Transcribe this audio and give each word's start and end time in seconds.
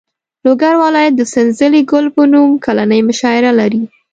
لوګر 0.43 0.73
ولایت 0.83 1.13
د 1.17 1.21
سنځلې 1.33 1.81
ګل 1.91 2.05
په 2.15 2.23
نوم 2.33 2.51
کلنۍ 2.65 3.01
مشاعره 3.09 3.51
لري. 3.59 3.83